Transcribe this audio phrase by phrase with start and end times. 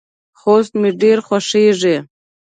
[0.39, 1.95] خوست مې ډیر خوښیږي.